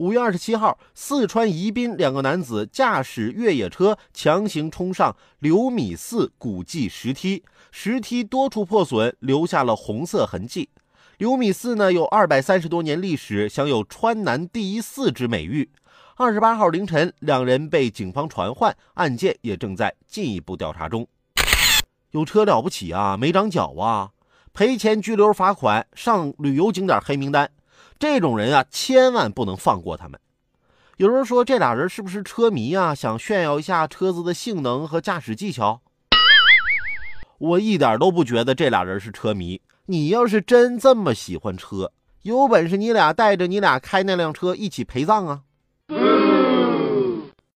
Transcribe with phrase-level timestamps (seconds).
[0.00, 10.70] 五月二十七号，四川宜宾两个男子驾驶越野车强行冲上刘米寺古迹石梯，石梯多处破损，留下了红色痕迹。
[11.18, 15.70] 刘米寺呢有二百三十多年历史，享有川南第一寺之美誉。
[16.16, 21.06] 二十八号凌晨，两人被警方传唤，案件也正在进一步调查中。
[22.12, 24.12] 有车了不起啊，没长脚啊，
[24.54, 27.50] 赔钱、拘留、罚款，上旅游景点黑名单。
[28.00, 30.18] 这种人啊，千万不能放过他们。
[30.96, 32.94] 有人说这俩人是不是车迷啊？
[32.94, 35.82] 想炫耀一下车子的性能和驾驶技巧？
[37.36, 39.60] 我一点都不觉得这俩人是车迷。
[39.84, 45.42] 你要是真这么喜欢车，有本事你俩带着你俩开那辆车一起陪葬啊！